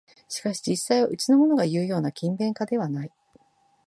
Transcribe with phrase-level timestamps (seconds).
[0.27, 3.11] しかし実際はうちのものがいうような勤勉家ではない